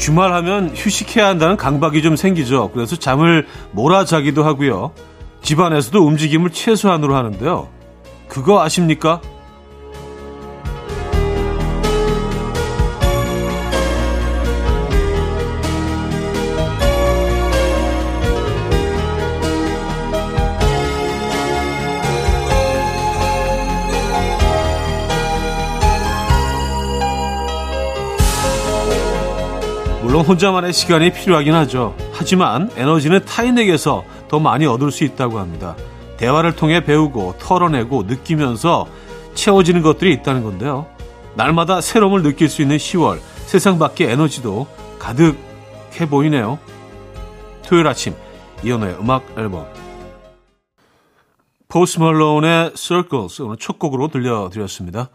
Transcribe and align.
주말하면 0.00 0.70
휴식해야 0.74 1.26
한다는 1.26 1.58
강박이 1.58 2.00
좀 2.00 2.16
생기죠. 2.16 2.70
그래서 2.72 2.96
잠을 2.96 3.46
몰아자기도 3.72 4.42
하고요. 4.42 4.92
집안에서도 5.42 6.02
움직임을 6.02 6.50
최소한으로 6.50 7.14
하는데요. 7.14 7.68
그거 8.26 8.62
아십니까? 8.62 9.20
물론 30.10 30.24
혼자만의 30.24 30.72
시간이 30.72 31.12
필요하긴 31.12 31.54
하죠. 31.54 31.94
하지만 32.10 32.68
에너지는 32.74 33.24
타인에게서 33.24 34.02
더 34.26 34.40
많이 34.40 34.66
얻을 34.66 34.90
수 34.90 35.04
있다고 35.04 35.38
합니다. 35.38 35.76
대화를 36.16 36.56
통해 36.56 36.82
배우고 36.82 37.36
털어내고 37.38 38.02
느끼면서 38.02 38.88
채워지는 39.34 39.82
것들이 39.82 40.12
있다는 40.14 40.42
건데요. 40.42 40.88
날마다 41.36 41.80
새로움을 41.80 42.24
느낄 42.24 42.48
수 42.48 42.60
있는 42.60 42.76
10월, 42.76 43.20
세상 43.46 43.78
밖의 43.78 44.10
에너지도 44.10 44.66
가득해 44.98 46.08
보이네요. 46.10 46.58
토요일 47.64 47.86
아침, 47.86 48.12
이연우의 48.64 48.96
음악 48.98 49.24
앨범. 49.38 49.64
포스 51.68 52.00
멀론의 52.00 52.72
Circles 52.74 53.42
오늘 53.42 53.58
첫 53.58 53.78
곡으로 53.78 54.08
들려드렸습니다. 54.08 55.08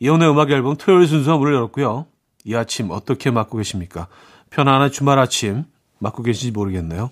이연우의 0.00 0.32
음악 0.32 0.50
앨범 0.50 0.74
토요일 0.74 1.06
순서 1.06 1.38
문을 1.38 1.54
열었고요. 1.54 2.06
이 2.44 2.56
아침 2.56 2.90
어떻게 2.90 3.30
맞고 3.30 3.58
계십니까? 3.58 4.08
편안한 4.52 4.90
주말 4.92 5.18
아침 5.18 5.64
맞고 5.98 6.22
계신지 6.22 6.52
모르겠네요. 6.52 7.10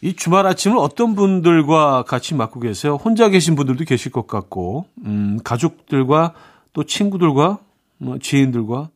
이 0.00 0.14
주말 0.14 0.46
아침을 0.46 0.78
어떤 0.78 1.14
분들과 1.14 2.04
같이 2.04 2.34
맞고 2.34 2.60
계세요? 2.60 2.96
혼자 2.96 3.28
계신 3.28 3.54
분들도 3.54 3.84
계실 3.84 4.10
것 4.10 4.26
같고, 4.26 4.86
음, 5.04 5.38
가족들과 5.44 6.34
또 6.72 6.84
친구들과 6.84 7.58
뭐 7.98 8.18
지인들과 8.18 8.88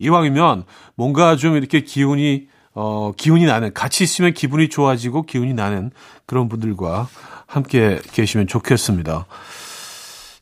이왕이면 0.00 0.64
뭔가 0.94 1.36
좀 1.36 1.56
이렇게 1.56 1.82
기운이 1.82 2.48
어, 2.74 3.12
기운이 3.16 3.44
나는 3.44 3.74
같이 3.74 4.04
있으면 4.04 4.34
기분이 4.34 4.68
좋아지고 4.68 5.22
기운이 5.22 5.52
나는 5.52 5.90
그런 6.26 6.48
분들과 6.48 7.08
함께 7.46 8.00
계시면 8.12 8.46
좋겠습니다. 8.46 9.26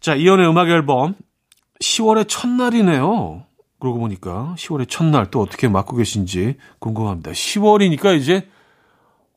자, 0.00 0.14
이연의 0.14 0.46
음악 0.48 0.68
앨범 0.68 1.14
10월의 1.80 2.28
첫날이네요. 2.28 3.42
그러고 3.78 3.98
보니까 4.00 4.54
10월의 4.56 4.88
첫날 4.88 5.30
또 5.30 5.40
어떻게 5.40 5.68
맞고 5.68 5.96
계신지 5.96 6.56
궁금합니다. 6.78 7.32
10월이니까 7.32 8.18
이제 8.18 8.48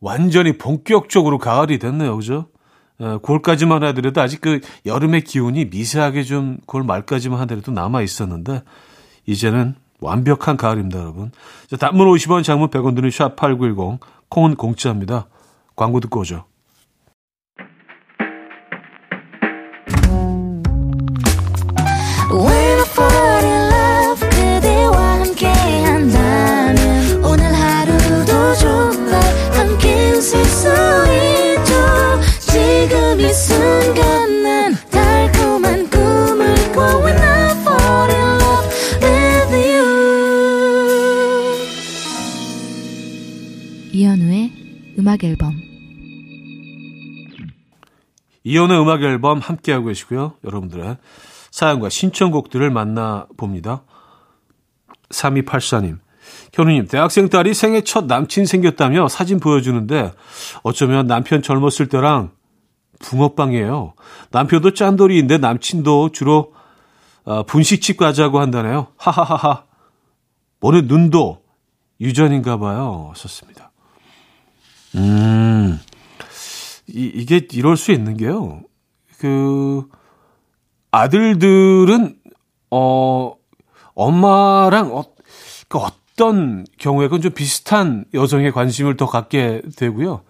완전히 0.01 0.57
본격적으로 0.57 1.37
가을이 1.37 1.77
됐네요. 1.77 2.15
그죠? 2.15 2.47
9월까지만 2.99 3.81
하더라도 3.81 4.21
아직 4.21 4.41
그 4.41 4.59
여름의 4.85 5.23
기운이 5.23 5.65
미세하게 5.65 6.23
좀 6.23 6.57
9월 6.67 6.85
말까지만 6.85 7.39
하더라도 7.41 7.71
남아 7.71 8.01
있었는데 8.01 8.63
이제는 9.25 9.75
완벽한 10.01 10.57
가을입니다, 10.57 10.99
여러분. 10.99 11.31
자, 11.69 11.77
단문 11.77 12.07
50원, 12.07 12.43
장문 12.43 12.69
100원 12.69 12.95
드는 12.95 13.09
샵8910 13.09 13.99
콩은 14.29 14.55
공짜입니다. 14.55 15.27
광고 15.75 15.99
듣고 15.99 16.21
오죠. 16.21 16.45
음악 45.09 45.23
앨범 45.23 45.59
이연의 48.43 48.79
음악 48.79 49.01
앨범 49.01 49.39
함께하고 49.39 49.87
계시고요. 49.87 50.35
여러분들의 50.43 50.97
사연과 51.49 51.89
신청곡들을 51.89 52.69
만나봅니다. 52.69 53.83
3284님. 55.09 55.97
현우님, 56.53 56.87
대학생 56.87 57.27
딸이 57.27 57.55
생애 57.55 57.81
첫 57.81 58.05
남친 58.05 58.45
생겼다며 58.45 59.07
사진 59.07 59.39
보여주는데 59.39 60.13
어쩌면 60.61 61.07
남편 61.07 61.41
젊었을 61.41 61.89
때랑 61.89 62.31
붕어빵이에요. 62.99 63.93
남편도 64.29 64.75
짠돌이인데 64.75 65.39
남친도 65.39 66.11
주로 66.11 66.53
어, 67.23 67.43
분식집 67.43 67.97
가자고 67.97 68.39
한다네요. 68.39 68.87
하하하하. 68.97 69.63
오늘 70.61 70.85
눈도 70.85 71.41
유전인가 71.99 72.57
봐요. 72.57 73.11
썼습니다. 73.15 73.68
음, 74.95 75.79
이, 76.87 77.11
이게 77.13 77.47
이럴 77.51 77.77
수 77.77 77.91
있는 77.91 78.17
게요. 78.17 78.61
그, 79.17 79.87
아들들은, 80.91 82.15
어, 82.71 83.33
엄마랑 83.93 84.95
어, 84.95 85.03
그 85.67 85.77
어떤 85.77 86.65
경우에 86.77 87.07
그건 87.07 87.21
좀 87.21 87.31
비슷한 87.33 88.05
여성에 88.13 88.51
관심을 88.51 88.97
더 88.97 89.05
갖게 89.05 89.61
되고요. 89.75 90.21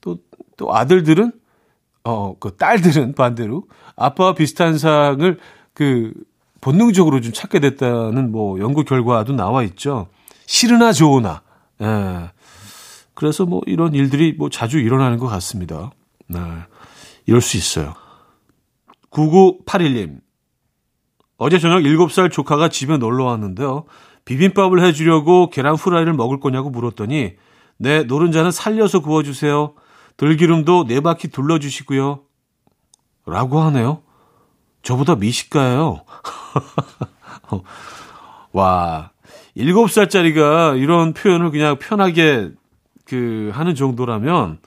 또, 0.00 0.18
또 0.56 0.74
아들들은, 0.74 1.32
어, 2.04 2.36
그 2.38 2.56
딸들은 2.56 3.14
반대로 3.14 3.64
아빠와 3.96 4.34
비슷한 4.34 4.78
상을 4.78 5.38
그 5.74 6.12
본능적으로 6.60 7.20
좀 7.20 7.32
찾게 7.32 7.60
됐다는 7.60 8.30
뭐 8.30 8.58
연구 8.60 8.84
결과도 8.84 9.32
나와 9.32 9.62
있죠. 9.64 10.08
싫으나 10.46 10.92
좋으나. 10.92 11.42
예. 11.82 12.30
그래서 13.16 13.46
뭐 13.46 13.62
이런 13.66 13.94
일들이 13.94 14.34
뭐 14.34 14.50
자주 14.50 14.78
일어나는 14.78 15.18
것 15.18 15.26
같습니다. 15.26 15.90
네. 16.28 16.38
이럴 17.24 17.40
수 17.40 17.56
있어요. 17.56 17.94
9981님. 19.10 20.20
어제 21.38 21.58
저녁 21.58 21.78
7살 21.80 22.30
조카가 22.30 22.68
집에 22.68 22.98
놀러 22.98 23.24
왔는데요. 23.24 23.86
비빔밥을 24.26 24.84
해주려고 24.84 25.48
계란 25.48 25.74
후라이를 25.76 26.12
먹을 26.12 26.40
거냐고 26.40 26.68
물었더니 26.68 27.36
네, 27.78 28.02
노른자는 28.02 28.50
살려서 28.50 29.00
구워주세요. 29.00 29.74
들기름도 30.18 30.84
네 30.86 31.00
바퀴 31.00 31.28
둘러주시고요. 31.28 32.20
라고 33.24 33.60
하네요. 33.60 34.02
저보다 34.82 35.16
미식가예요. 35.16 36.04
와, 38.52 39.10
7살짜리가 39.56 40.78
이런 40.78 41.14
표현을 41.14 41.50
그냥 41.50 41.78
편하게 41.78 42.50
그 43.06 43.50
하는 43.54 43.74
정도라면 43.74 44.58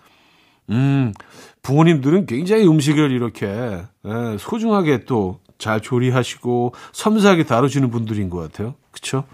음 0.70 1.14
부모님들은 1.62 2.26
굉장히 2.26 2.68
음식을 2.68 3.12
이렇게 3.12 3.48
예, 3.48 4.38
소중하게 4.40 5.06
또 5.06 5.40
잘 5.60 5.82
조리하시고 5.82 6.74
섬세하게 6.94 7.44
다루시는 7.44 7.92
분들인 7.92 8.30
것 8.32 8.40
같아요. 8.40 8.74
그렇죠? 8.92 9.26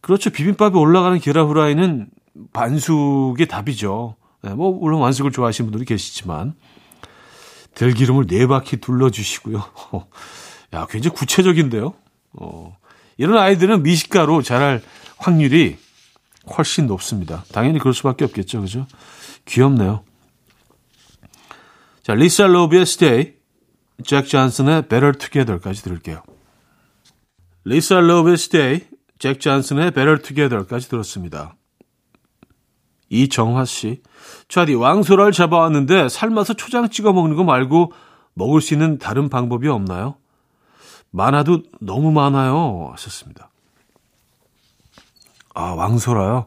그렇죠. 0.00 0.30
비빔밥에 0.30 0.76
올라가는 0.76 1.16
계란 1.20 1.46
후라이는 1.46 2.08
반숙의 2.52 3.46
답이죠. 3.46 4.16
예, 4.46 4.48
뭐 4.48 4.72
물론 4.72 5.00
완숙을 5.02 5.30
좋아하시는 5.30 5.70
분들이 5.70 5.86
계시지만 5.86 6.54
들기름을 7.74 8.26
네 8.26 8.46
바퀴 8.46 8.78
둘러주시고요. 8.78 9.62
야 10.72 10.86
굉장히 10.88 11.14
구체적인데요. 11.14 11.92
어, 12.32 12.76
이런 13.18 13.36
아이들은 13.36 13.82
미식가로 13.82 14.40
자랄 14.40 14.80
확률이 15.18 15.76
훨씬 16.48 16.86
높습니다. 16.86 17.44
당연히 17.52 17.78
그럴 17.78 17.94
수밖에 17.94 18.24
없겠죠. 18.24 18.60
그죠? 18.60 18.86
귀엽네요. 19.44 20.04
자, 22.02 22.14
리사 22.14 22.46
로비의 22.46 22.82
Stay, 22.82 23.34
잭 24.04 24.26
존슨의 24.26 24.82
Better 24.88 25.16
Together까지 25.18 25.82
들을게요. 25.82 26.22
리사 27.64 28.00
로비의 28.00 28.34
Stay, 28.34 28.80
잭 29.18 29.40
존슨의 29.40 29.90
Better 29.92 30.22
Together까지 30.22 30.88
들었습니다. 30.88 31.56
이정화 33.10 33.64
씨. 33.64 34.02
차디 34.48 34.74
왕소라를 34.74 35.32
잡아왔는데 35.32 36.08
삶아서 36.08 36.54
초장 36.54 36.88
찍어 36.88 37.12
먹는 37.12 37.36
거 37.36 37.44
말고 37.44 37.92
먹을 38.34 38.60
수 38.60 38.72
있는 38.72 38.98
다른 38.98 39.28
방법이 39.28 39.68
없나요? 39.68 40.16
많아도 41.10 41.64
너무 41.80 42.12
많아요. 42.12 42.90
하셨습니다. 42.92 43.49
아, 45.60 45.74
왕소라요? 45.74 46.46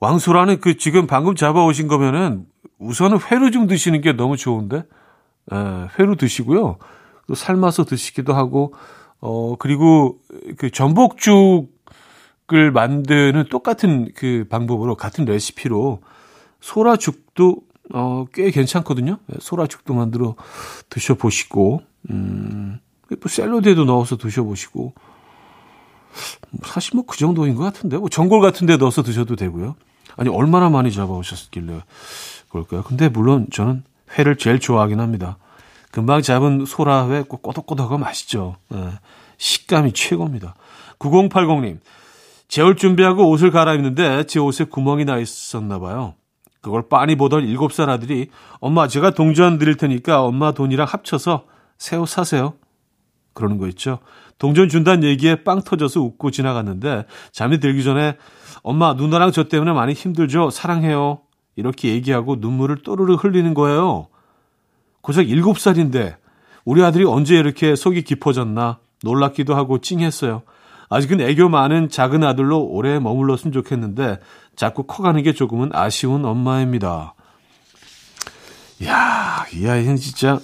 왕소라는 0.00 0.60
그 0.60 0.76
지금 0.76 1.06
방금 1.06 1.34
잡아오신 1.34 1.88
거면은 1.88 2.46
우선은 2.78 3.18
회로 3.30 3.50
좀 3.50 3.66
드시는 3.66 4.02
게 4.02 4.12
너무 4.12 4.36
좋은데, 4.36 4.78
에, 4.78 4.82
예, 5.54 5.88
회로 5.98 6.16
드시고요. 6.16 6.76
또 7.26 7.34
삶아서 7.34 7.84
드시기도 7.84 8.34
하고, 8.34 8.74
어, 9.20 9.56
그리고 9.56 10.18
그 10.58 10.70
전복죽 10.70 11.76
소라죽을 12.46 12.70
만드는 12.72 13.46
똑같은 13.50 14.08
그 14.14 14.46
방법으로 14.48 14.94
같은 14.94 15.24
레시피로 15.24 16.00
소라죽도 16.60 17.62
어, 17.92 18.24
꽤 18.32 18.50
괜찮거든요. 18.50 19.18
네, 19.26 19.36
소라죽도 19.38 19.94
만들어 19.94 20.34
드셔보시고, 20.88 21.82
음, 22.10 22.80
뭐 23.08 23.18
샐러드에도 23.28 23.84
넣어서 23.84 24.16
드셔보시고, 24.16 24.92
사실 26.64 26.96
뭐 26.96 27.04
그 27.06 27.16
정도인 27.16 27.54
것 27.54 27.62
같은데, 27.64 27.96
뭐 27.96 28.08
전골 28.08 28.40
같은 28.40 28.66
데 28.66 28.76
넣어서 28.76 29.02
드셔도 29.02 29.36
되고요. 29.36 29.76
아니, 30.16 30.30
얼마나 30.30 30.70
많이 30.70 30.90
잡아오셨길래 30.90 31.82
그럴까요? 32.48 32.82
근데 32.82 33.08
물론 33.08 33.46
저는 33.52 33.82
회를 34.18 34.36
제일 34.36 34.58
좋아하긴 34.58 35.00
합니다. 35.00 35.36
금방 35.90 36.22
잡은 36.22 36.64
소라회 36.66 37.22
꼭 37.22 37.42
꼬덕꼬덕하고 37.42 37.98
맛있죠. 37.98 38.56
네, 38.68 38.90
식감이 39.38 39.92
최고입니다. 39.92 40.54
9080님, 40.98 41.78
재울 42.48 42.76
준비하고 42.76 43.28
옷을 43.30 43.50
갈아입는데 43.50 44.24
제 44.24 44.38
옷에 44.38 44.64
구멍이 44.64 45.04
나 45.04 45.18
있었나 45.18 45.78
봐요. 45.78 46.14
그걸 46.60 46.88
빤히 46.88 47.16
보던 47.16 47.46
7살 47.46 47.88
아들이 47.88 48.30
엄마 48.60 48.88
제가 48.88 49.10
동전 49.10 49.58
드릴 49.58 49.76
테니까 49.76 50.22
엄마 50.22 50.52
돈이랑 50.52 50.86
합쳐서 50.88 51.44
새 51.78 51.96
옷 51.96 52.08
사세요. 52.08 52.54
그러는 53.36 53.58
거 53.58 53.68
있죠. 53.68 54.00
동전 54.38 54.68
준다는 54.68 55.04
얘기에 55.04 55.44
빵 55.44 55.62
터져서 55.62 56.00
웃고 56.00 56.32
지나갔는데 56.32 57.04
잠이 57.30 57.60
들기 57.60 57.84
전에 57.84 58.16
엄마 58.62 58.94
누나랑 58.94 59.30
저 59.30 59.44
때문에 59.44 59.72
많이 59.72 59.92
힘들죠. 59.92 60.50
사랑해요. 60.50 61.20
이렇게 61.54 61.90
얘기하고 61.90 62.36
눈물을 62.40 62.78
또르르 62.82 63.14
흘리는 63.14 63.54
거예요. 63.54 64.08
고작 65.00 65.26
7살인데 65.26 66.16
우리 66.64 66.82
아들이 66.82 67.04
언제 67.04 67.36
이렇게 67.36 67.76
속이 67.76 68.02
깊어졌나 68.02 68.78
놀랍기도 69.04 69.54
하고 69.54 69.78
찡했어요. 69.78 70.42
아직은 70.88 71.20
애교 71.20 71.48
많은 71.48 71.88
작은 71.88 72.24
아들로 72.24 72.60
오래 72.62 72.98
머물렀으면 72.98 73.52
좋겠는데 73.52 74.18
자꾸 74.56 74.84
커가는 74.84 75.22
게 75.22 75.32
조금은 75.32 75.70
아쉬운 75.72 76.24
엄마입니다. 76.24 77.14
이야, 78.80 79.46
이 79.54 79.66
아이는 79.66 79.96
진짜 79.96 80.38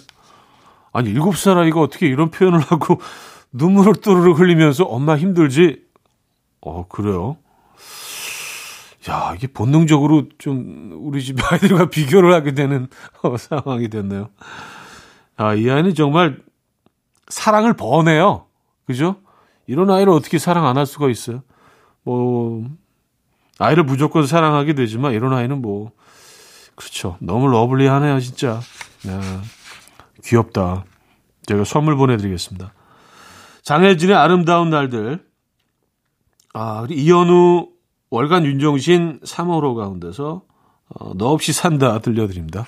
아니 0.92 1.10
일곱 1.10 1.36
살 1.36 1.58
아이가 1.58 1.80
어떻게 1.80 2.06
이런 2.06 2.30
표현을 2.30 2.60
하고 2.60 3.00
눈물을 3.52 3.94
뚜루루 3.96 4.32
흘리면서 4.32 4.84
엄마 4.84 5.16
힘들지? 5.16 5.82
어 6.60 6.86
그래요? 6.88 7.36
야 9.10 9.34
이게 9.34 9.46
본능적으로 9.48 10.28
좀 10.38 10.92
우리 11.00 11.22
집 11.22 11.36
아이들과 11.52 11.86
비교를 11.90 12.32
하게 12.32 12.52
되는 12.54 12.88
어, 13.22 13.36
상황이 13.36 13.88
됐네요. 13.88 14.28
아이 15.36 15.68
아이는 15.68 15.94
정말 15.94 16.38
사랑을 17.28 17.72
버네요. 17.74 18.46
그죠? 18.86 19.16
이런 19.66 19.90
아이를 19.90 20.12
어떻게 20.12 20.38
사랑 20.38 20.66
안 20.66 20.76
할 20.76 20.86
수가 20.86 21.08
있어요? 21.10 21.42
뭐 22.04 22.64
아이를 23.58 23.84
무조건 23.84 24.26
사랑하게 24.26 24.74
되지만 24.74 25.12
이런 25.14 25.32
아이는 25.32 25.60
뭐 25.62 25.90
그렇죠. 26.74 27.16
너무 27.20 27.48
러블리하네요, 27.48 28.20
진짜. 28.20 28.60
네. 29.04 29.12
귀엽다. 30.24 30.84
제가 31.46 31.64
선물 31.64 31.96
보내드리겠습니다. 31.96 32.72
장혜진의 33.62 34.14
아름다운 34.16 34.70
날들. 34.70 35.24
아, 36.54 36.86
이현우, 36.90 37.68
월간 38.10 38.44
윤종신 38.44 39.20
3호로 39.20 39.74
가운데서 39.74 40.42
어, 40.88 41.14
너 41.16 41.28
없이 41.28 41.52
산다 41.52 42.00
들려드립니다. 42.00 42.66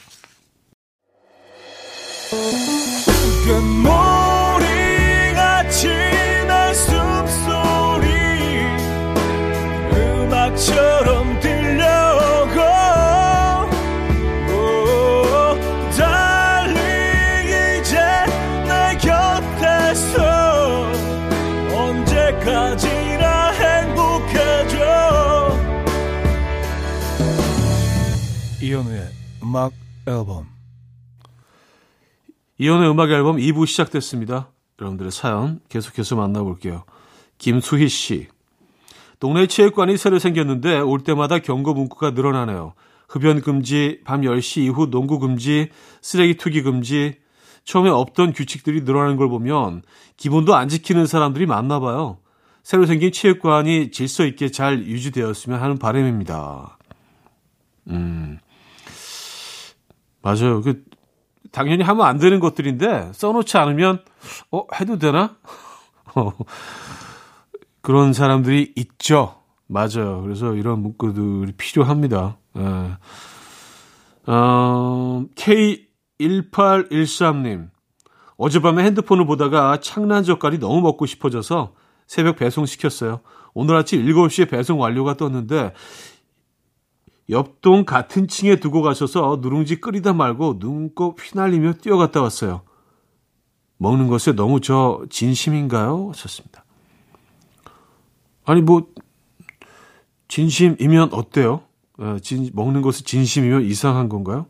이현우의 28.61 29.09
음악 29.43 29.73
앨범 30.07 30.47
이현우의 32.59 32.91
음악 32.91 33.11
앨범 33.11 33.37
2부 33.39 33.67
시작됐습니다. 33.67 34.51
여러분들의 34.79 35.11
사연 35.11 35.61
계속해서 35.71 36.17
만나볼게요. 36.17 36.85
김수희 37.39 37.89
씨. 37.89 38.29
동네 39.21 39.47
체육관이 39.47 39.97
새로 39.97 40.19
생겼는데 40.19 40.81
올 40.81 41.01
때마다 41.01 41.39
경고 41.39 41.73
문구가 41.73 42.11
늘어나네요. 42.11 42.75
흡연 43.09 43.41
금지, 43.41 44.01
밤 44.05 44.21
10시 44.21 44.65
이후 44.65 44.91
농구 44.91 45.19
금지, 45.19 45.71
쓰레기 46.03 46.35
투기 46.35 46.61
금지. 46.61 47.15
처음에 47.65 47.89
없던 47.89 48.35
규칙들이 48.35 48.83
늘어나는 48.83 49.17
걸 49.17 49.31
보면 49.31 49.83
기본도 50.19 50.55
안 50.55 50.69
지키는 50.69 51.07
사람들이 51.07 51.47
많나 51.47 51.81
봐요. 51.81 52.19
새로 52.65 52.87
생긴 52.87 53.13
체육관이 53.13 53.93
질서 53.93 54.25
있게 54.25 54.51
잘 54.51 54.85
유지되었으면 54.85 55.61
하는 55.61 55.77
바람입니다. 55.77 56.79
음. 57.89 58.39
맞아요. 60.23 60.63
그 60.63 60.83
당연히 61.53 61.85
하면 61.85 62.07
안 62.07 62.19
되는 62.19 62.41
것들인데 62.41 63.13
써놓지 63.13 63.59
않으면 63.59 64.03
어 64.51 64.65
해도 64.81 64.99
되나? 64.99 65.37
어, 66.17 66.33
그런 67.83 68.15
사람들이 68.15 68.73
있죠. 68.77 69.43
맞아요. 69.67 70.23
그래서 70.23 70.55
이런 70.55 70.81
문구들이 70.81 71.53
필요합니다. 71.59 72.39
예. 72.57 72.97
어, 74.27 75.27
K1813님. 75.37 77.69
어젯밤에 78.39 78.85
핸드폰을 78.85 79.27
보다가 79.27 79.81
창란 79.81 80.25
젓갈이 80.25 80.59
너무 80.59 80.81
먹고 80.81 81.05
싶어져서 81.05 81.75
새벽 82.15 82.37
배송 82.37 82.65
시켰어요. 82.65 83.23
오늘 83.55 83.75
아침 83.75 84.07
7시에 84.07 84.49
배송 84.49 84.81
완료가 84.81 85.17
떴는데 85.17 85.73
옆동 87.29 87.85
같은 87.85 88.29
층에 88.29 88.61
두고 88.61 88.83
가셔서 88.83 89.41
누룽지 89.43 89.81
끓이다 89.81 90.13
말고 90.13 90.61
눈곱 90.61 91.19
휘날리며 91.21 91.73
뛰어갔다 91.73 92.23
왔어요. 92.23 92.63
먹는 93.79 94.07
것에 94.07 94.31
너무 94.31 94.61
저 94.61 95.05
진심인가요? 95.11 96.11
하셨습니다. 96.11 96.65
아니 98.45 98.63
뭐 98.63 98.87
진심이면 100.29 101.15
어때요? 101.15 101.63
에, 101.99 102.21
진, 102.21 102.49
먹는 102.55 102.83
것이 102.83 103.03
진심이면 103.03 103.63
이상한 103.63 104.09
건가요? 104.09 104.47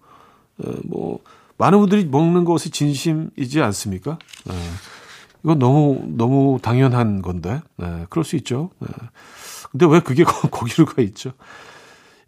에, 0.62 0.70
뭐 0.84 1.20
많은 1.56 1.78
분들이 1.78 2.04
먹는 2.04 2.44
것이 2.44 2.68
진심이지 2.68 3.62
않습니까? 3.62 4.18
에, 5.44 5.46
이건 5.46 5.58
너무 5.58 6.02
너무 6.06 6.58
당연한 6.60 7.22
건데, 7.22 7.60
네, 7.76 8.06
그럴 8.10 8.24
수 8.24 8.36
있죠. 8.36 8.70
네. 8.80 8.88
근데 9.70 9.86
왜 9.86 10.00
그게 10.00 10.24
거기로 10.50 10.86
가 10.86 11.02
있죠? 11.02 11.32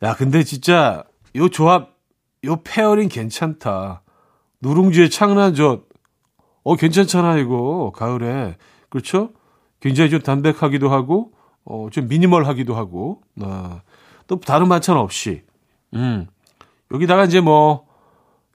야, 0.03 0.15
근데 0.15 0.43
진짜 0.45 1.05
요 1.37 1.49
조합, 1.49 1.97
요 2.45 2.57
pairing 2.63 3.09
괜찮다. 3.09 4.03
누룽지에 4.61 5.09
창란젓. 5.09 5.87
어, 6.65 6.77
괜찮잖아, 6.77 7.39
이거. 7.39 7.93
가을에. 7.95 8.57
그렇죠? 8.89 9.31
굉장히 9.81 10.11
좀 10.11 10.21
담백하기도 10.21 10.89
하고, 10.91 11.33
어, 11.65 11.89
좀 11.93 12.09
minimal하기도 12.09 12.75
하고, 12.75 13.23
아, 13.41 13.83
또 14.27 14.41
다른 14.41 14.69
반찬 14.69 14.97
없이. 14.97 15.43
음. 15.95 16.27
여기다가 16.91 17.25
이제 17.25 17.41
뭐, 17.41 17.87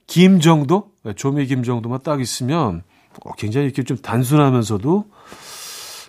김 0.08 0.42
정도? 0.42 0.92
네, 1.04 1.14
조미 1.14 1.46
김 1.46 1.64
정도만 1.64 2.02
딱 2.04 2.20
있으면, 2.20 2.80
어, 2.80 2.91
굉장히 3.38 3.66
이렇게 3.66 3.84
좀 3.84 3.98
단순하면서도 3.98 5.06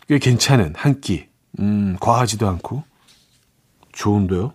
꽤 0.09 0.18
괜찮은 0.18 0.75
한 0.76 1.00
끼. 1.00 1.26
음, 1.61 1.97
과하지도 2.00 2.49
않고. 2.49 2.85
좋은데요? 3.92 4.54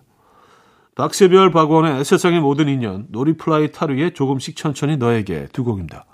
박새별 0.96 1.52
박원의 1.52 2.04
세상의 2.04 2.40
모든 2.40 2.68
인연, 2.68 3.06
노리플라이 3.10 3.70
타루의 3.70 4.14
조금씩 4.14 4.56
천천히 4.56 4.96
너에게 4.96 5.46
두 5.52 5.62
곡입니다. 5.62 6.06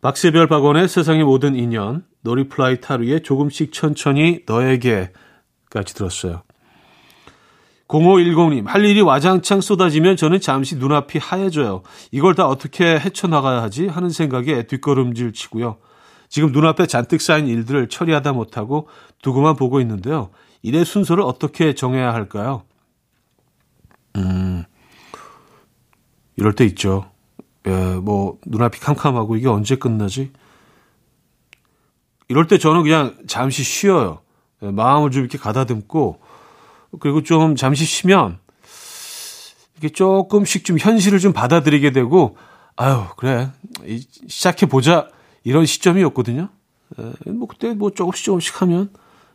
박새별 0.00 0.48
박원의 0.48 0.88
세상의 0.88 1.24
모든 1.24 1.54
인연, 1.54 2.04
노리플라이 2.22 2.80
타루의 2.80 3.22
조금씩 3.22 3.72
천천히 3.72 4.42
너에게까지 4.46 5.94
들었어요. 5.94 6.42
0510님, 7.88 8.66
할 8.66 8.84
일이 8.84 9.00
와장창 9.00 9.62
쏟아지면 9.62 10.16
저는 10.16 10.40
잠시 10.40 10.76
눈앞이 10.76 11.18
하얘져요. 11.18 11.82
이걸 12.12 12.34
다 12.34 12.46
어떻게 12.46 12.98
헤쳐나가야 12.98 13.62
하지? 13.62 13.86
하는 13.86 14.10
생각에 14.10 14.64
뒷걸음질 14.66 15.32
치고요. 15.32 15.78
지금 16.28 16.52
눈앞에 16.52 16.86
잔뜩 16.86 17.22
쌓인 17.22 17.48
일들을 17.48 17.88
처리하다 17.88 18.34
못하고 18.34 18.88
두고만 19.22 19.56
보고 19.56 19.80
있는데요. 19.80 20.28
일의 20.62 20.84
순서를 20.84 21.22
어떻게 21.24 21.74
정해야 21.74 22.12
할까요? 22.12 22.62
음, 24.16 24.64
이럴 26.36 26.54
때 26.54 26.66
있죠. 26.66 27.10
예, 27.66 27.70
뭐, 27.70 28.38
눈앞이 28.46 28.80
캄캄하고 28.80 29.36
이게 29.36 29.48
언제 29.48 29.76
끝나지? 29.76 30.30
이럴 32.28 32.46
때 32.46 32.58
저는 32.58 32.82
그냥 32.82 33.16
잠시 33.26 33.62
쉬어요. 33.62 34.20
예, 34.62 34.70
마음을 34.70 35.10
좀 35.10 35.22
이렇게 35.22 35.38
가다듬고, 35.38 36.20
그리고 37.00 37.22
좀 37.22 37.56
잠시 37.56 37.84
쉬면 37.84 38.38
이게 39.76 39.88
조금씩 39.88 40.64
좀 40.64 40.78
현실을 40.78 41.18
좀 41.18 41.32
받아들이게 41.32 41.92
되고 41.92 42.36
아유 42.76 43.04
그래 43.16 43.50
시작해 44.28 44.66
보자 44.66 45.08
이런 45.44 45.66
시점이었거든요. 45.66 46.48
에, 46.98 47.30
뭐 47.30 47.46
그때 47.48 47.74
뭐 47.74 47.90
조금씩 47.90 48.24
조금씩 48.24 48.62
하면 48.62 48.90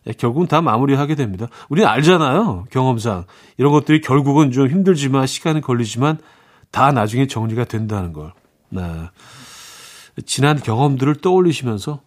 예, 0.07 0.11
결국은 0.11 0.47
다 0.47 0.61
마무리하게 0.61 1.15
됩니다. 1.15 1.47
우리는 1.69 1.87
알잖아요 1.87 2.65
경험상 2.71 3.25
이런 3.57 3.71
것들이 3.71 4.01
결국은 4.01 4.51
좀 4.51 4.67
힘들지만 4.67 5.27
시간이 5.27 5.61
걸리지만 5.61 6.17
다 6.71 6.91
나중에 6.91 7.27
정리가 7.27 7.65
된다는 7.65 8.11
걸. 8.13 8.33
네. 8.69 8.81
지난 10.25 10.59
경험들을 10.59 11.15
떠올리시면서 11.21 12.01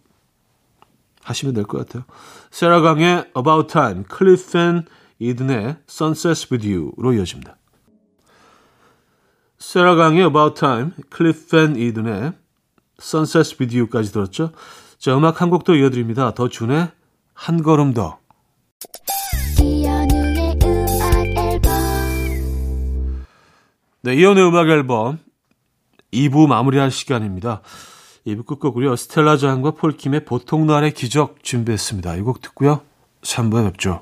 하시면 1.23 1.53
될 1.55 1.65
것 1.65 1.79
같아요. 1.79 2.03
세라강의 2.51 3.31
About 3.37 3.67
Time, 3.71 4.03
클리프 4.03 4.57
앤 4.57 4.85
이든의 5.19 5.77
Sunsets 5.89 6.47
With 6.51 6.67
You로 6.71 7.13
이어집니다. 7.13 7.57
세라강의 9.59 10.25
About 10.25 10.59
Time, 10.59 10.91
클리프 11.09 11.57
앤 11.57 11.75
이든의 11.75 12.33
Sunsets 13.01 13.57
With 13.59 13.75
You까지 13.77 14.11
들었죠. 14.11 14.51
자, 14.99 15.15
음악 15.17 15.41
한 15.41 15.49
곡 15.49 15.63
더 15.63 15.75
이어드립니다. 15.75 16.33
더 16.33 16.47
준의 16.49 16.89
한 17.33 17.63
걸음 17.63 17.93
더. 17.93 18.19
네, 24.01 24.15
이현우의 24.15 24.47
음악 24.47 24.69
앨범 24.69 25.19
2부 26.13 26.47
마무리할 26.47 26.91
시간입니다. 26.91 27.61
2부 28.25 28.45
끝곡으로요. 28.45 28.95
스텔라 28.95 29.37
장과 29.37 29.71
폴킴의 29.71 30.25
보통날의 30.25 30.93
기적 30.93 31.43
준비했습니다. 31.43 32.15
이 32.15 32.21
곡 32.21 32.41
듣고요. 32.41 32.81
3부에 33.21 33.71
뵙죠. 33.71 34.01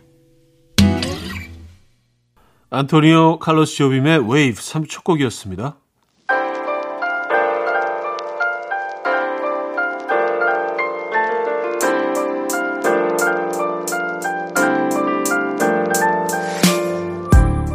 안토니오 2.73 3.39
칼로스 3.39 3.75
조빔의 3.75 4.31
웨이브 4.31 4.61
3첫 4.61 5.03
곡이었습니다. 5.03 5.75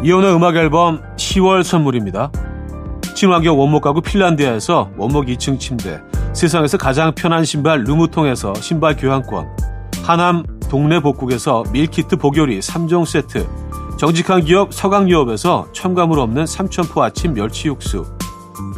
이현우의 0.03 0.33
음악 0.33 0.55
앨범 0.55 1.03
10월 1.15 1.61
선물입니다. 1.61 2.31
친환경 3.13 3.59
원목 3.59 3.83
가구 3.83 4.01
핀란드에서 4.01 4.89
원목 4.97 5.27
2층 5.27 5.59
침대, 5.59 6.01
세상에서 6.33 6.79
가장 6.79 7.13
편한 7.13 7.45
신발 7.45 7.83
루무통에서 7.83 8.55
신발 8.55 8.95
교환권, 8.95 9.47
하남 10.03 10.43
동네 10.71 10.99
복국에서 10.99 11.65
밀키트 11.71 12.15
보교리 12.15 12.61
3종 12.61 13.05
세트, 13.05 13.66
정직한 13.97 14.45
기업 14.45 14.75
서강유업에서 14.75 15.69
첨가물 15.73 16.19
없는 16.19 16.45
삼천포 16.45 17.01
아침 17.01 17.33
멸치 17.33 17.67
육수, 17.67 18.05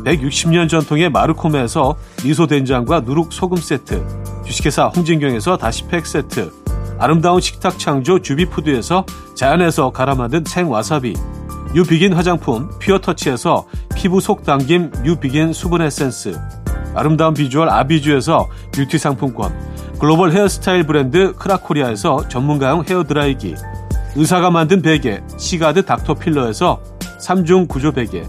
160년 0.06 0.70
전통의 0.70 1.10
마르코메에서 1.10 1.98
미소된장과 2.24 3.02
누룩소금 3.02 3.58
세트, 3.58 4.06
주식회사 4.46 4.86
홍진경에서 4.86 5.58
다시팩 5.58 6.06
세트, 6.06 6.52
아름다운 7.00 7.42
식탁 7.42 7.78
창조 7.78 8.20
주비푸드에서 8.20 9.06
자연에서 9.36 9.92
갈아 9.92 10.16
만든 10.16 10.44
생와사비 10.46 11.14
뉴비긴 11.74 12.14
화장품 12.14 12.70
피어터치에서 12.80 13.66
피부 13.96 14.20
속 14.20 14.44
당김 14.44 14.92
뉴비긴 15.04 15.54
수분 15.54 15.82
에센스 15.82 16.40
아름다운 16.96 17.34
비주얼 17.34 17.70
아비주에서 17.70 18.48
뷰티 18.74 18.98
상품권 18.98 19.54
글로벌 20.00 20.32
헤어스타일 20.32 20.86
브랜드 20.88 21.34
크라코리아에서 21.36 22.28
전문가용 22.28 22.84
헤어드라이기 22.88 23.56
의사가 24.16 24.50
만든 24.50 24.82
베개 24.82 25.22
시가드 25.38 25.86
닥터필러에서 25.86 26.82
3중 27.20 27.68
구조 27.68 27.92
베개 27.92 28.24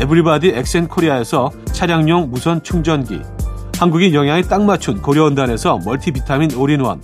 에브리바디 0.00 0.48
엑센코리아에서 0.54 1.50
차량용 1.72 2.30
무선 2.30 2.62
충전기 2.62 3.20
한국인 3.78 4.12
영양에 4.14 4.42
딱 4.42 4.62
맞춘 4.64 5.00
고려원단에서 5.00 5.80
멀티비타민 5.84 6.54
올인원 6.54 7.00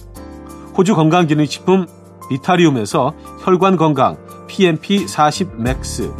호주 0.77 0.95
건강기능식품 0.95 1.87
비타리움에서 2.29 3.15
혈관 3.45 3.77
건강 3.77 4.17
PMP40 4.49 5.57
맥스 5.57 6.13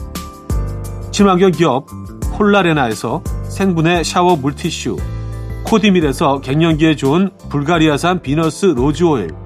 친환경 1.11 1.51
기업 1.51 1.87
폴라레나에서 2.35 3.23
생분해 3.49 4.03
샤워 4.05 4.37
물티슈 4.37 4.97
코디밀에서 5.65 6.41
갱년기에 6.41 6.97
좋은 6.97 7.31
불가리아산 7.49 8.23
비너스 8.23 8.67
로즈오일 8.67 9.46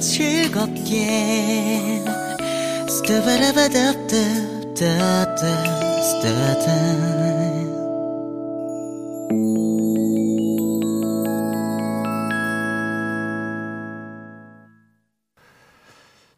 즐겁게 0.00 1.88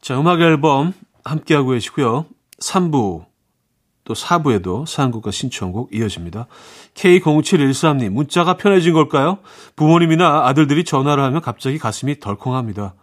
자, 0.01 0.19
음악 0.19 0.41
앨범 0.41 0.93
함께하고 1.25 1.71
계시고요. 1.71 2.27
3부 2.61 3.27
또 4.05 4.15
4부에도 4.15 4.87
사연곡과 4.87 5.31
신청곡 5.31 5.95
이어집니다. 5.95 6.47
K0713님, 6.95 8.11
문자가 8.11 8.57
편해진 8.57 8.95
걸까요? 8.95 9.39
부모님이나 9.77 10.47
아들들이 10.47 10.85
전화를 10.85 11.23
하면 11.23 11.41
갑자기 11.43 11.79
가슴이 11.79 12.19
덜컹합니다. 12.19 12.95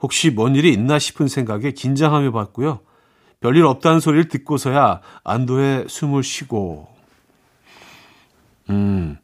혹시 0.00 0.30
뭔 0.30 0.54
일이 0.54 0.72
있나 0.72 0.98
싶은 0.98 1.28
생각에 1.28 1.72
긴장하며 1.72 2.32
봤고요. 2.32 2.80
별일 3.40 3.64
없다는 3.66 4.00
소리를 4.00 4.28
듣고서야 4.28 5.00
안도의 5.22 5.86
숨을 5.88 6.22
쉬고. 6.22 6.88
음, 8.70 9.18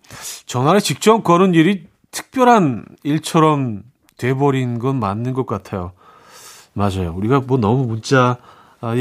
전화를 0.46 0.80
직접 0.80 1.22
거는 1.22 1.54
일이 1.54 1.86
특별한 2.10 2.84
일처럼 3.02 3.82
돼버린 4.18 4.78
건 4.78 5.00
맞는 5.00 5.32
것 5.32 5.46
같아요. 5.46 5.92
맞아요. 6.74 7.14
우리가 7.16 7.40
뭐 7.40 7.58
너무 7.58 7.86
문자에 7.86 8.36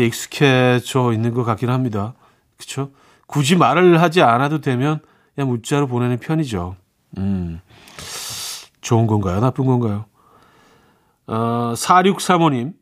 익숙해져 0.06 1.12
있는 1.14 1.34
것 1.34 1.44
같긴 1.44 1.70
합니다. 1.70 2.14
그쵸? 2.58 2.92
굳이 3.28 3.56
말을 3.56 4.02
하지 4.02 4.22
않아도 4.22 4.62
되면 4.62 5.00
그냥 5.36 5.50
문자로 5.50 5.88
보내는 5.88 6.20
편이죠. 6.20 6.76
음, 7.18 7.60
좋은 8.82 9.08
건가요? 9.08 9.40
나쁜 9.40 9.66
건가요? 9.66 10.06
어, 11.30 11.74
4635님, 11.76 12.74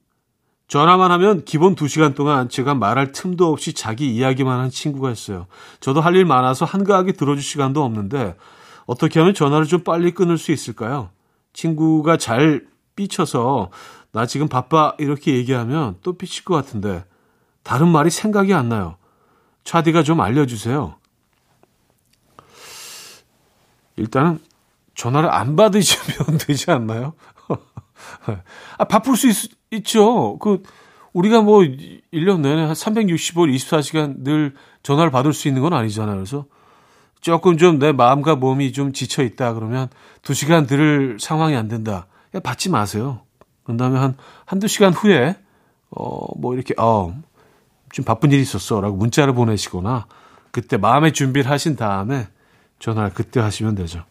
전화만 0.70 1.12
하면 1.12 1.44
기본 1.44 1.76
2시간 1.76 2.16
동안 2.16 2.48
제가 2.48 2.74
말할 2.74 3.12
틈도 3.12 3.52
없이 3.52 3.74
자기 3.74 4.14
이야기만 4.16 4.60
한 4.60 4.70
친구가 4.70 5.12
있어요. 5.12 5.48
저도 5.82 6.00
할 6.02 6.16
일 6.16 6.24
많아서 6.26 6.64
한가하게 6.66 7.12
들어줄 7.14 7.44
시간도 7.44 7.84
없는데 7.84 8.36
어떻게 8.86 9.20
하면 9.20 9.34
전화를 9.34 9.66
좀 9.66 9.84
빨리 9.84 10.12
끊을 10.12 10.38
수 10.38 10.52
있을까요? 10.54 11.10
친구가 11.54 12.18
잘 12.18 12.66
삐쳐서 12.96 13.70
나 14.14 14.26
지금 14.26 14.48
바빠 14.48 14.94
이렇게 14.98 15.36
얘기하면 15.36 15.98
또 16.02 16.18
삐칠 16.18 16.46
것 16.46 16.56
같은데 16.56 17.04
다른 17.64 17.90
말이 17.90 18.10
생각이 18.10 18.54
안 18.54 18.70
나요. 18.70 18.96
차디가 19.66 20.04
좀 20.04 20.22
알려주세요. 20.22 20.96
일단은 23.98 24.40
전화를 24.96 25.30
안 25.30 25.56
받으시면 25.58 26.38
되지 26.48 26.72
않나요? 26.72 27.14
아, 28.78 28.86
바쁠 28.86 29.16
수 29.16 29.28
있, 29.28 29.36
있죠. 29.72 30.38
그, 30.40 30.62
우리가 31.14 31.42
뭐, 31.42 31.62
1년 31.62 32.42
내내 32.42 32.62
한 32.64 32.74
365일 32.74 33.56
24시간 33.56 34.24
늘 34.24 34.54
전화를 34.84 35.12
받을 35.12 35.34
수 35.34 35.48
있는 35.48 35.62
건 35.62 35.74
아니잖아요. 35.74 36.16
그래서 36.16 36.46
조금 37.22 37.58
좀 37.58 37.80
내 37.80 37.92
마음과 37.92 38.36
몸이 38.36 38.72
좀 38.72 38.94
지쳐 38.94 39.24
있다 39.24 39.54
그러면 39.54 39.90
2시간 40.22 40.68
들을 40.68 41.18
상황이 41.20 41.56
안 41.56 41.68
된다. 41.68 42.08
받지 42.44 42.70
마세요. 42.70 43.22
그런 43.64 43.78
다음에 43.78 44.00
한, 44.00 44.16
한두 44.46 44.68
시간 44.68 44.94
후에, 44.94 45.36
어, 45.90 46.40
뭐 46.40 46.54
이렇게, 46.54 46.74
어, 46.78 47.14
좀 47.92 48.06
바쁜 48.06 48.32
일이 48.32 48.42
있었어. 48.42 48.80
라고 48.80 48.96
문자를 48.96 49.34
보내시거나, 49.34 50.06
그때 50.52 50.78
마음의 50.78 51.14
준비를 51.14 51.50
하신 51.50 51.76
다음에 51.76 52.28
전화를 52.80 53.12
그때 53.14 53.40
하시면 53.40 53.76
되죠. 53.76 54.04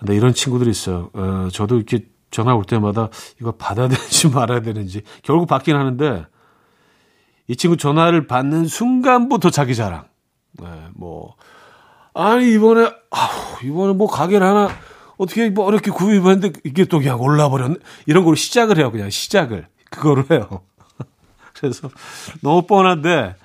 근데 0.00 0.16
이런 0.16 0.32
친구들이 0.34 0.70
있어요. 0.70 1.10
어, 1.12 1.48
저도 1.52 1.76
이렇게 1.76 2.06
전화 2.30 2.54
올 2.54 2.64
때마다 2.64 3.08
이거 3.40 3.52
받아야 3.52 3.88
되는지 3.88 4.28
말아야 4.34 4.60
되는지 4.60 5.02
결국 5.22 5.46
받긴 5.46 5.76
하는데 5.76 6.26
이 7.48 7.56
친구 7.56 7.76
전화를 7.76 8.26
받는 8.26 8.66
순간부터 8.66 9.50
자기 9.50 9.74
자랑. 9.74 10.04
네, 10.52 10.66
뭐 10.94 11.36
아니 12.14 12.52
이번에 12.52 12.90
아우 13.10 13.64
이번에 13.64 13.92
뭐 13.92 14.08
가게를 14.08 14.46
하나 14.46 14.70
어떻게 15.18 15.50
뭐 15.50 15.66
어렵게 15.66 15.90
구입했는데 15.90 16.52
이게 16.64 16.86
또 16.86 16.98
그냥 16.98 17.20
올라버렸네 17.20 17.76
이런 18.06 18.24
걸로 18.24 18.34
시작을 18.34 18.78
해요 18.78 18.90
그냥 18.90 19.10
시작을 19.10 19.68
그거로 19.90 20.24
해요. 20.30 20.62
그래서 21.54 21.90
너무 22.40 22.66
뻔한데 22.66 23.36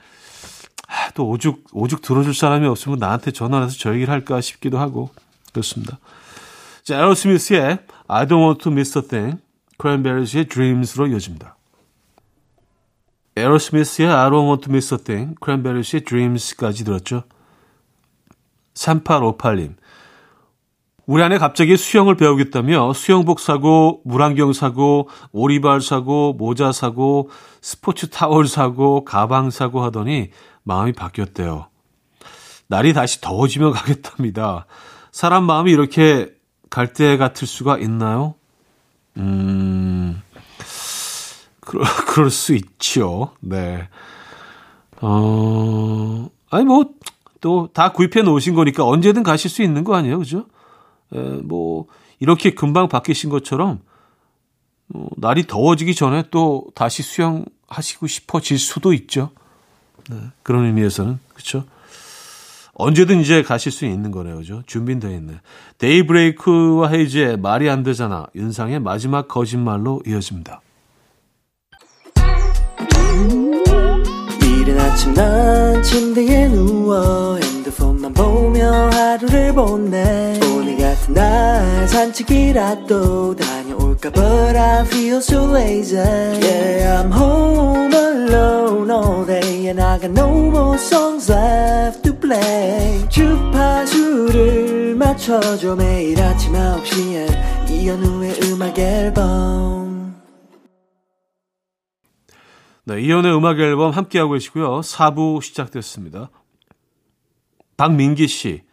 아, 0.88 1.10
또 1.16 1.28
오죽 1.28 1.66
오죽 1.74 2.02
들어줄 2.02 2.34
사람이 2.34 2.66
없으면 2.68 3.00
나한테 3.00 3.32
전화해서 3.32 3.76
저 3.78 3.94
얘기를 3.94 4.14
할까 4.14 4.40
싶기도 4.40 4.80
하고 4.80 5.10
그렇습니다. 5.52 6.00
자, 6.86 7.00
에어로스미스의 7.00 7.80
I 8.08 8.28
Don't 8.28 8.44
Want 8.44 8.64
to 8.64 8.72
Miss 8.72 8.96
a 8.96 9.08
Thing, 9.08 9.42
크랜베리스의 9.80 10.46
Dreams로 10.46 11.08
이어집니다. 11.08 11.58
에어로스미스의 13.36 14.08
I 14.08 14.30
Don't 14.30 14.46
Want 14.46 14.66
to 14.66 14.72
Miss 14.72 14.94
a 14.94 15.00
Thing, 15.00 15.36
크랜베리스의 15.42 16.04
Dreams까지 16.04 16.86
들었죠. 16.86 17.24
3858님. 18.76 19.78
우리 21.08 21.24
안에 21.24 21.40
갑자기 21.40 21.76
수영을 21.76 22.18
배우겠다며 22.18 22.94
수영복 22.94 23.40
사고, 23.40 24.04
물안경 24.06 24.54
사고, 24.54 25.10
오리발 25.32 25.82
사고, 25.82 26.34
모자 26.34 26.72
사고, 26.72 27.32
스포츠 27.64 28.12
타월 28.12 28.48
사고, 28.48 29.04
가방 29.06 29.50
사고 29.50 29.82
하더니 29.82 30.30
마음이 30.62 30.94
바뀌었대요. 30.94 31.68
날이 32.68 32.94
다시 32.94 33.22
더워지면 33.22 33.72
가겠답니다. 33.74 34.68
사람 35.12 35.46
마음이 35.46 35.72
이렇게 35.72 36.35
갈대 36.70 37.18
같을 37.18 37.48
수가 37.48 37.78
있나요? 37.78 38.36
음, 39.18 40.22
그럴, 41.62 41.84
그럴 42.08 42.30
수 42.30 42.54
있죠. 42.56 43.32
네. 43.40 43.88
어, 45.02 46.30
아니, 46.50 46.66
뭐, 46.66 46.86
또 47.42 47.68
다 47.74 47.92
구입해 47.92 48.22
놓으신 48.24 48.56
거니까 48.56 48.86
언제든 48.86 49.24
가실 49.24 49.52
수 49.52 49.62
있는 49.62 49.84
거 49.84 49.96
아니에요? 49.96 50.18
그죠? 50.20 50.46
에, 51.14 51.20
뭐, 51.44 51.86
이렇게 52.20 52.54
금방 52.56 52.88
바뀌신 52.90 53.30
것처럼, 53.30 53.82
어, 54.94 55.08
날이 55.18 55.46
더워지기 55.48 55.96
전에 55.96 56.24
또 56.32 56.68
다시 56.76 57.04
수영하시고 57.04 58.08
싶어질 58.08 58.58
수도 58.58 58.94
있죠. 58.94 59.32
네, 60.10 60.18
그런 60.44 60.66
의미에서는, 60.66 61.20
그렇죠? 61.34 61.66
언제든 62.76 63.22
이제 63.22 63.42
가실 63.42 63.72
수 63.72 63.86
있는 63.86 64.12
거네요. 64.12 64.36
그죠? 64.38 64.62
준비는 64.66 65.00
돼 65.00 65.16
있네. 65.16 65.34
데이브레이크와 65.78 66.90
헤이즈의 66.90 67.38
말이 67.38 67.70
안 67.70 67.84
되잖아. 67.84 68.28
윤상의 68.36 68.80
마지막 68.82 69.28
거짓말로 69.28 70.02
이어집니다. 70.06 70.62
이른 74.44 74.80
아침 74.80 75.14
난 75.14 75.82
침대에 75.82 76.50
누워 76.50 77.38
핸드폰만 77.38 78.14
보며 78.14 78.90
하루를 78.90 79.54
보내 79.54 80.38
오늘 80.54 80.78
같은 80.78 81.14
날 81.14 81.88
산책이라도 81.88 83.36
다녀 83.36 83.65
올까 83.96 84.12
But 84.12 84.58
I 84.58 84.86
feel 84.86 85.18
so 85.18 85.46
lazy 85.52 85.96
Yeah 85.96 87.02
I'm 87.02 87.12
home 87.12 87.94
alone 87.94 88.92
all 88.92 89.26
day 89.26 89.68
And 89.68 89.82
I 89.82 90.00
got 90.00 90.12
no 90.12 90.30
more 90.30 90.78
songs 90.78 91.32
left 91.32 92.04
to 92.04 92.14
play 92.20 93.08
주파수를 93.10 94.96
맞춰줘 94.96 95.76
매일 95.76 96.22
아침 96.22 96.54
9시에 96.54 97.70
이현우의 97.72 98.40
음악 98.44 98.78
앨범 98.78 100.16
네, 102.88 103.02
이현우의 103.02 103.36
음악 103.36 103.60
앨범 103.60 103.92
함께하고 103.92 104.34
계시고요 104.34 104.82
4부 104.82 105.42
시작됐습니다 105.42 106.30
박민기 107.78 108.28
씨 108.28 108.64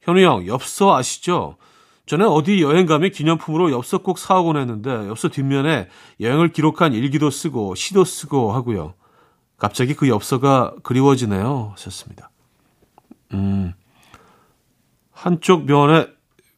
현우 0.00 0.20
형 0.20 0.46
엽서 0.46 0.96
아시죠? 0.96 1.56
전에 2.06 2.24
어디 2.24 2.62
여행 2.62 2.86
가면 2.86 3.10
기념품으로 3.10 3.72
엽서 3.72 3.98
꼭 3.98 4.18
사오곤 4.18 4.56
했는데 4.56 4.90
엽서 5.08 5.28
뒷면에 5.28 5.88
여행을 6.20 6.52
기록한 6.52 6.92
일기도 6.92 7.30
쓰고 7.30 7.74
시도 7.74 8.04
쓰고 8.04 8.52
하고요. 8.52 8.94
갑자기 9.58 9.94
그 9.94 10.08
엽서가 10.08 10.74
그리워지네요. 10.84 11.72
하셨습니다. 11.72 12.30
음, 13.32 13.72
한쪽 15.10 15.64
면에 15.64 16.06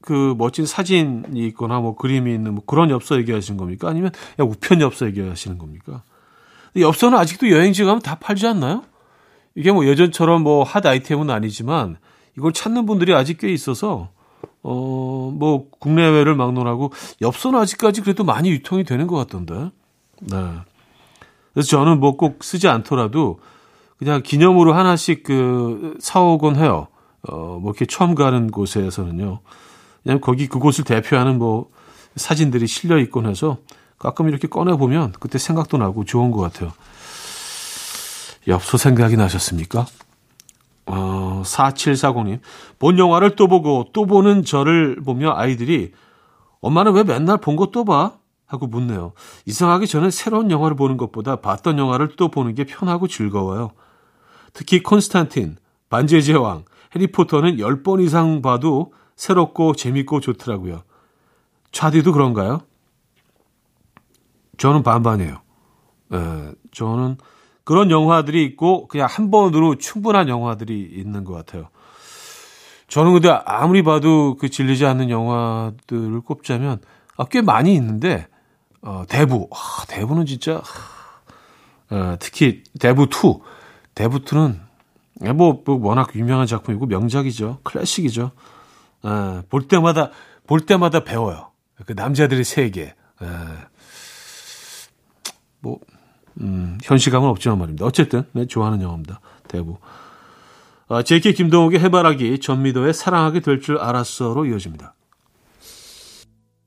그 0.02 0.34
멋진 0.37 0.66
사진이 0.66 1.46
있거나 1.48 1.80
뭐 1.80 1.96
그림이 1.96 2.32
있는 2.32 2.54
뭐 2.54 2.64
그런 2.66 2.90
엽서 2.90 3.16
얘기하시는 3.18 3.56
겁니까? 3.56 3.88
아니면 3.88 4.11
우편 4.38 4.80
엽서 4.82 5.06
얘기하시는 5.06 5.56
겁니까? 5.56 6.02
엽서는 6.76 7.16
아직도 7.16 7.50
여행지 7.50 7.84
가면 7.84 8.02
다 8.02 8.16
팔지 8.16 8.46
않나요? 8.46 8.84
이게 9.54 9.72
뭐 9.72 9.87
예전처럼 9.87 10.42
뭐 10.42 10.62
핫 10.62 10.84
아이템은 10.84 11.30
아니지만 11.30 11.96
이걸 12.37 12.52
찾는 12.52 12.84
분들이 12.84 13.14
아직 13.14 13.38
꽤 13.38 13.50
있어서 13.50 14.11
어, 14.62 15.33
뭐, 15.35 15.66
국내외를 15.79 16.35
막론하고, 16.35 16.92
엽서는 17.23 17.59
아직까지 17.61 18.01
그래도 18.03 18.25
많이 18.25 18.51
유통이 18.51 18.85
되는 18.85 19.07
것 19.07 19.16
같던데. 19.16 19.71
네. 20.21 20.37
그래서 21.55 21.68
저는 21.68 22.01
뭐 22.01 22.16
꼭 22.16 22.42
쓰지 22.44 22.68
않더라도, 22.68 23.40
그냥 23.99 24.23
기념으로 24.23 24.75
하나씩 24.75 25.23
그, 25.23 25.97
사오곤 26.01 26.57
해요. 26.57 26.88
어, 27.29 27.59
뭐 27.61 27.71
이렇게 27.71 27.85
처음 27.87 28.14
가는 28.14 28.51
곳에서는요. 28.51 29.40
그냥 30.03 30.21
거기 30.21 30.47
그곳을 30.49 30.85
대표하는 30.85 31.38
뭐, 31.38 31.71
사진들이 32.16 32.66
실려 32.66 32.99
있곤 32.99 33.27
해서, 33.27 33.59
가끔 33.99 34.29
이렇게 34.29 34.49
꺼내보면, 34.49 35.12
그때 35.18 35.38
생각도 35.38 35.79
나고 35.79 36.05
좋은 36.05 36.31
것 36.31 36.40
같아요. 36.40 36.73
엽서 38.47 38.77
생각이 38.79 39.16
나셨습니까? 39.16 39.87
어, 40.88 41.42
4740님. 41.44 42.40
본 42.79 42.98
영화를 42.98 43.37
또 43.37 43.46
보고 43.46 43.87
또 43.92 44.07
보는 44.07 44.44
저를 44.44 44.96
보며 45.05 45.33
아이들이 45.37 45.92
엄마는 46.61 46.92
왜 46.94 47.05
맨날 47.05 47.38
본 47.38 47.57
거 47.57 47.70
또 47.70 47.85
봐? 47.85 48.12
하고 48.46 48.66
묻네요. 48.66 49.12
이상하게 49.44 49.85
저는 49.87 50.11
새로운 50.11 50.51
영화를 50.51 50.74
보는 50.77 50.96
것보다 50.96 51.37
봤던 51.37 51.79
영화를 51.79 52.16
또 52.16 52.29
보는 52.31 52.55
게 52.55 52.64
편하고 52.64 53.07
즐거워요. 53.07 53.72
특히 54.55 54.83
콘스탄틴, 54.83 55.59
반지의 55.90 56.22
제왕, 56.22 56.64
해리포터는 56.96 57.59
10번 57.59 58.03
이상 58.03 58.40
봐도 58.40 58.92
새롭고 59.16 59.74
재밌고 59.74 60.20
좋더라고요. 60.20 60.83
차디도 61.72 62.12
그런가요? 62.12 62.62
저는 64.57 64.83
반반이에요. 64.83 65.40
에, 66.14 66.53
저는 66.72 67.18
그런 67.68 67.90
영화들이 67.90 68.46
있고 68.46 68.88
그냥 68.88 69.09
한 69.11 69.31
번으로 69.31 69.74
충분한 69.74 70.31
영화들이 70.31 70.90
있는 70.90 71.22
것 71.22 71.35
같아요. 71.35 71.68
저는 72.87 73.12
근데 73.12 73.28
아무리 73.28 73.83
봐도 73.83 74.38
그 74.38 74.48
질리지 74.48 74.87
않는 74.87 75.11
영화들을 75.11 76.18
꼽자면 76.22 76.81
아, 77.18 77.26
꽤 77.26 77.42
많이 77.42 77.74
있는데 77.74 78.26
어, 78.81 79.04
대부. 79.07 79.50
아, 79.52 79.85
대부는 79.87 80.24
진짜 80.24 80.62
어, 81.90 82.16
특히 82.18 82.62
대부 82.81 83.02
2 83.02 83.42
대부 83.94 84.20
2는 84.20 84.59
뭐, 85.35 85.62
뭐 85.62 85.78
워낙 85.88 86.16
유명한 86.16 86.46
작품이고 86.46 86.87
명작이죠. 86.87 87.59
클래식이죠. 87.64 88.31
어, 89.02 89.42
볼 89.50 89.68
때마다 89.68 90.11
볼 90.46 90.61
때마다 90.61 91.04
배워요. 91.04 91.50
그 91.85 91.92
남자들의 91.92 92.44
세계. 92.44 92.83
에, 92.85 92.94
뭐 95.61 95.81
음, 96.40 96.79
현실감은 96.83 97.29
없지만 97.29 97.59
말입니다. 97.59 97.85
어쨌든 97.85 98.24
네, 98.33 98.46
좋아하는 98.46 98.81
영화입니다. 98.83 99.20
대부. 99.48 99.79
아, 100.88 101.03
JK 101.03 101.35
김동욱의 101.35 101.81
해바라기 101.81 102.38
전미도의 102.40 102.94
사랑하게 102.94 103.40
될 103.40 103.61
줄 103.61 103.79
알았어로 103.79 104.46
이어집니다. 104.46 104.94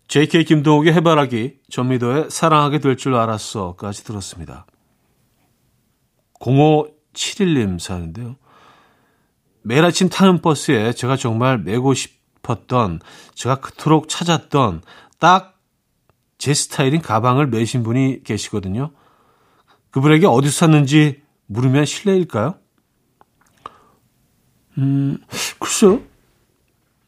JK 0.07 0.43
김동욱의 0.43 0.93
해바라기 0.93 1.59
전미도의 1.69 2.29
사랑하게 2.29 2.79
될 2.79 2.97
줄 2.97 3.15
알았어까지 3.15 4.03
들었습니다. 4.03 4.65
0571님 6.39 7.79
사는데요. 7.79 8.35
매일 9.63 9.85
아침 9.85 10.09
타는 10.09 10.41
버스에 10.41 10.91
제가 10.93 11.15
정말 11.15 11.57
메고 11.59 11.93
싶었던, 11.93 12.99
제가 13.35 13.55
그토록 13.59 14.09
찾았던 14.09 14.81
딱 15.19 15.51
제 16.41 16.55
스타일인 16.55 17.03
가방을 17.03 17.45
매신 17.45 17.83
분이 17.83 18.23
계시거든요. 18.23 18.89
그분에게 19.91 20.25
어디서 20.27 20.51
샀는지 20.53 21.21
물으면 21.47 21.85
실례일까요? 21.85 22.55
음, 24.77 25.17
글쎄요. 25.59 26.01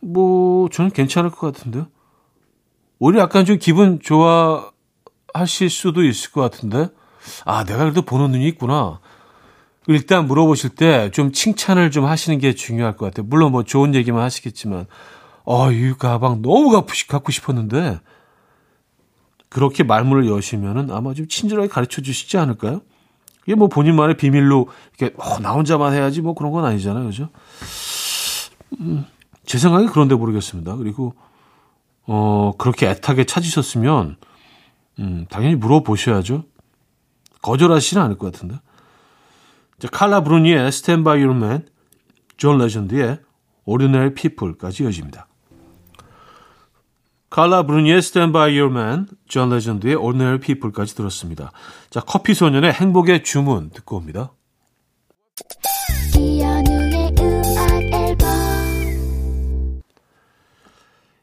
뭐, 0.02 0.68
저는 0.70 0.92
괜찮을 0.92 1.30
것 1.30 1.54
같은데요. 1.54 1.88
오히려 3.00 3.22
약간 3.22 3.46
좀 3.46 3.58
기분 3.58 4.00
좋아하실 4.02 5.70
수도 5.70 6.04
있을 6.04 6.32
것 6.32 6.42
같은데. 6.42 6.90
아, 7.46 7.64
내가 7.64 7.80
그래도 7.80 8.02
보는 8.02 8.32
눈이 8.32 8.48
있구나. 8.50 9.00
일단 9.88 10.28
물어보실 10.28 10.72
때 10.72 11.10
좀 11.12 11.32
칭찬을 11.32 11.92
좀 11.92 12.06
하시는 12.06 12.38
게 12.38 12.54
중요할 12.54 12.96
것 12.96 13.06
같아요. 13.06 13.26
물론 13.28 13.52
뭐 13.52 13.64
좋은 13.64 13.96
얘기만 13.96 14.22
하시겠지만, 14.22 14.86
어, 15.46 15.72
이 15.72 15.94
가방 15.94 16.42
너무 16.42 16.70
갖고 16.70 17.32
싶었는데, 17.32 18.00
그렇게 19.54 19.84
말문을 19.84 20.28
여시면은 20.28 20.90
아마 20.90 21.14
좀 21.14 21.28
친절하게 21.28 21.70
가르쳐 21.70 22.02
주시지 22.02 22.38
않을까요? 22.40 22.82
이게 23.46 23.54
뭐 23.54 23.68
본인만의 23.68 24.18
비밀로 24.18 24.68
이렇게 24.98 25.16
어, 25.18 25.40
나 25.40 25.52
혼자만 25.52 25.94
해야지 25.94 26.22
뭐 26.22 26.34
그런 26.34 26.52
건 26.52 26.66
아니잖아요. 26.66 27.06
그죠? 27.06 27.30
음, 28.80 29.06
제 29.46 29.60
생각에 29.60 29.86
그런데 29.86 30.16
모르겠습니다. 30.16 30.76
그리고 30.78 31.14
어, 32.08 32.54
그렇게 32.58 32.90
애타게 32.90 33.26
찾으셨으면 33.26 34.18
음, 35.00 35.26
당연히 35.30 35.56
물어보셔야죠. 35.56 36.46
거절하시지는 37.44 38.02
않을 38.04 38.18
것 38.18 38.32
같은데. 38.32 38.56
자, 39.78 39.88
칼라 39.92 40.24
브루니의 40.24 40.72
Your 41.06 41.36
Man, 41.36 41.68
존 42.38 42.58
레전드의 42.58 43.20
Ordinary 43.66 44.16
People까지 44.16 44.84
이어집니다. 44.84 45.28
칼라 47.34 47.64
브루니의 47.64 47.98
Stand 47.98 48.32
By 48.32 48.56
Your 48.56 48.72
Man, 48.72 49.08
존 49.28 49.50
레전드의 49.50 49.96
Ordinary 49.96 50.40
People까지 50.40 50.96
들었습니다. 50.96 51.52
자, 51.90 52.00
커피 52.00 52.36
소년의 52.36 52.72
행복의 52.72 53.24
주문 53.24 53.72
듣고 53.72 53.98
옵니다. 53.98 54.34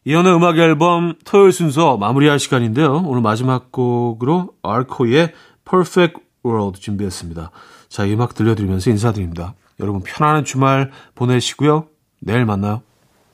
이연의 0.04 0.34
음악 0.34 0.58
앨범 0.58 1.14
토요일 1.24 1.52
순서 1.52 1.96
마무리할 1.96 2.40
시간인데요. 2.40 3.04
오늘 3.06 3.22
마지막 3.22 3.70
곡으로 3.70 4.54
알코의 4.64 5.32
Perfect 5.64 6.18
World 6.44 6.80
준비했습니다. 6.80 7.52
자, 7.88 8.04
이 8.04 8.14
음악 8.14 8.34
들려드리면서 8.34 8.90
인사드립니다. 8.90 9.54
여러분 9.78 10.02
편안한 10.02 10.44
주말 10.44 10.90
보내시고요. 11.14 11.86
내일 12.18 12.46
만나요. 12.46 12.82